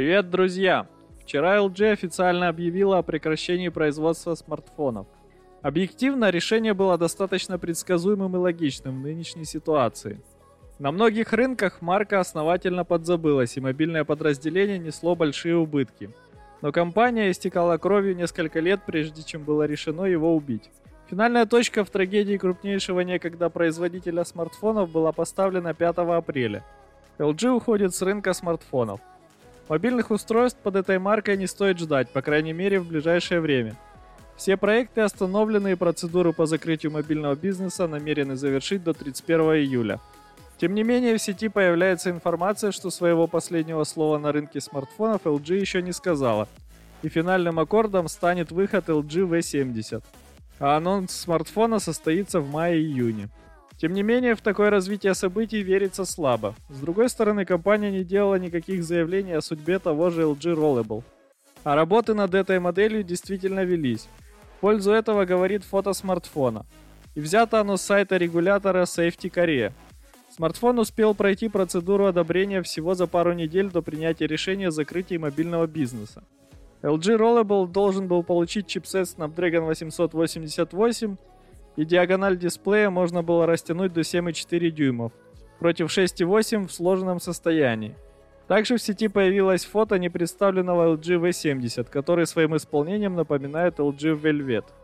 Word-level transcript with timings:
Привет, 0.00 0.30
друзья! 0.30 0.86
Вчера 1.20 1.58
LG 1.58 1.92
официально 1.92 2.48
объявила 2.48 2.96
о 2.96 3.02
прекращении 3.02 3.68
производства 3.68 4.34
смартфонов. 4.34 5.06
Объективно, 5.60 6.30
решение 6.30 6.72
было 6.72 6.96
достаточно 6.96 7.58
предсказуемым 7.58 8.34
и 8.34 8.38
логичным 8.38 8.98
в 8.98 9.02
нынешней 9.02 9.44
ситуации. 9.44 10.22
На 10.78 10.90
многих 10.90 11.34
рынках 11.34 11.82
марка 11.82 12.18
основательно 12.18 12.86
подзабылась, 12.86 13.58
и 13.58 13.60
мобильное 13.60 14.04
подразделение 14.04 14.78
несло 14.78 15.14
большие 15.14 15.58
убытки. 15.58 16.08
Но 16.62 16.72
компания 16.72 17.30
истекала 17.30 17.76
кровью 17.76 18.16
несколько 18.16 18.60
лет, 18.60 18.80
прежде 18.86 19.22
чем 19.22 19.44
было 19.44 19.64
решено 19.64 20.06
его 20.06 20.34
убить. 20.34 20.70
Финальная 21.10 21.44
точка 21.44 21.84
в 21.84 21.90
трагедии 21.90 22.38
крупнейшего 22.38 23.00
некогда 23.00 23.50
производителя 23.50 24.24
смартфонов 24.24 24.90
была 24.90 25.12
поставлена 25.12 25.74
5 25.74 25.98
апреля. 25.98 26.64
LG 27.18 27.50
уходит 27.50 27.94
с 27.94 28.00
рынка 28.00 28.32
смартфонов. 28.32 29.00
Мобильных 29.70 30.10
устройств 30.10 30.58
под 30.64 30.74
этой 30.74 30.98
маркой 30.98 31.36
не 31.36 31.46
стоит 31.46 31.78
ждать, 31.78 32.10
по 32.10 32.22
крайней 32.22 32.52
мере 32.52 32.80
в 32.80 32.88
ближайшее 32.88 33.40
время. 33.40 33.76
Все 34.36 34.56
проекты 34.56 35.00
остановлены 35.02 35.70
и 35.70 35.74
процедуру 35.76 36.32
по 36.32 36.44
закрытию 36.44 36.90
мобильного 36.90 37.36
бизнеса 37.36 37.86
намерены 37.86 38.34
завершить 38.34 38.82
до 38.82 38.94
31 38.94 39.40
июля. 39.58 40.00
Тем 40.58 40.74
не 40.74 40.82
менее, 40.82 41.16
в 41.16 41.22
сети 41.22 41.46
появляется 41.46 42.10
информация, 42.10 42.72
что 42.72 42.90
своего 42.90 43.28
последнего 43.28 43.84
слова 43.84 44.18
на 44.18 44.32
рынке 44.32 44.60
смартфонов 44.60 45.22
LG 45.22 45.60
еще 45.60 45.82
не 45.82 45.92
сказала, 45.92 46.48
и 47.02 47.08
финальным 47.08 47.60
аккордом 47.60 48.08
станет 48.08 48.50
выход 48.50 48.88
LG 48.88 49.28
V70. 49.28 50.02
А 50.58 50.78
анонс 50.78 51.12
смартфона 51.12 51.78
состоится 51.78 52.40
в 52.40 52.50
мае-июне. 52.50 53.28
Тем 53.80 53.94
не 53.94 54.02
менее, 54.02 54.34
в 54.34 54.42
такое 54.42 54.68
развитие 54.68 55.14
событий 55.14 55.62
верится 55.62 56.04
слабо. 56.04 56.54
С 56.68 56.80
другой 56.80 57.08
стороны, 57.08 57.46
компания 57.46 57.90
не 57.90 58.04
делала 58.04 58.34
никаких 58.34 58.84
заявлений 58.84 59.32
о 59.32 59.40
судьбе 59.40 59.78
того 59.78 60.10
же 60.10 60.24
LG 60.24 60.54
Rollable. 60.54 61.02
А 61.64 61.74
работы 61.74 62.12
над 62.12 62.34
этой 62.34 62.60
моделью 62.60 63.02
действительно 63.02 63.64
велись. 63.64 64.06
В 64.56 64.60
пользу 64.60 64.92
этого 64.92 65.24
говорит 65.24 65.64
фото 65.64 65.94
смартфона. 65.94 66.66
И 67.14 67.20
взято 67.20 67.58
оно 67.58 67.78
с 67.78 67.82
сайта 67.82 68.18
регулятора 68.18 68.82
Safety 68.82 69.32
Korea. 69.32 69.72
Смартфон 70.28 70.78
успел 70.78 71.14
пройти 71.14 71.48
процедуру 71.48 72.04
одобрения 72.04 72.60
всего 72.62 72.94
за 72.94 73.06
пару 73.06 73.32
недель 73.32 73.70
до 73.70 73.80
принятия 73.80 74.26
решения 74.26 74.68
о 74.68 74.72
закрытии 74.72 75.16
мобильного 75.16 75.66
бизнеса. 75.66 76.22
LG 76.82 77.16
Rollable 77.16 77.66
должен 77.66 78.08
был 78.08 78.24
получить 78.24 78.66
чипсет 78.66 79.08
Snapdragon 79.08 79.60
888 79.60 81.16
и 81.80 81.84
диагональ 81.86 82.36
дисплея 82.36 82.90
можно 82.90 83.22
было 83.22 83.46
растянуть 83.46 83.94
до 83.94 84.02
7,4 84.02 84.68
дюймов, 84.68 85.12
против 85.58 85.86
6,8 85.86 86.66
в 86.66 86.72
сложенном 86.72 87.20
состоянии. 87.20 87.96
Также 88.48 88.76
в 88.76 88.82
сети 88.82 89.08
появилось 89.08 89.64
фото 89.64 89.98
непредставленного 89.98 90.94
LG 90.94 91.18
V70, 91.22 91.88
который 91.90 92.26
своим 92.26 92.54
исполнением 92.54 93.14
напоминает 93.14 93.78
LG 93.78 94.20
Velvet– 94.20 94.64